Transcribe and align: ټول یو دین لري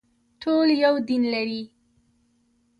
ټول 0.41 0.67
یو 0.83 0.95
دین 1.07 1.23
لري 1.33 1.61